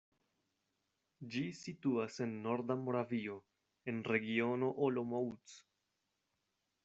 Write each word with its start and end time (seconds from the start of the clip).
Ĝi 1.33 1.43
situas 1.57 2.17
en 2.25 2.33
norda 2.45 2.77
Moravio, 2.87 3.37
en 3.93 4.01
Regiono 4.15 4.71
Olomouc. 4.87 5.55